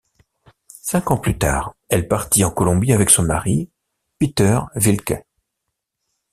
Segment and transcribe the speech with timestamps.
[0.81, 3.69] Cinq ans plus tard, elle partit en Colombie avec son mari,
[4.17, 5.23] Peter Wilcke.